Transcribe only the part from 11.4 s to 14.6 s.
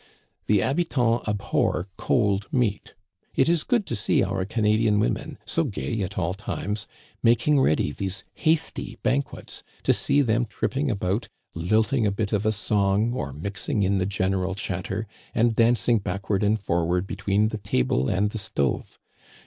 lilting a bit of a song, or mixing in the general